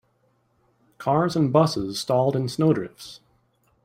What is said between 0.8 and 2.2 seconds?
Cars and busses